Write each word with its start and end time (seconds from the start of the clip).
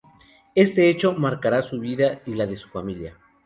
Este 0.55 0.89
hecho 0.89 1.13
marcará 1.13 1.61
su 1.61 1.79
vida 1.79 2.21
y 2.25 2.33
la 2.33 2.47
de 2.47 2.55
su 2.55 2.67
familia. 2.69 3.19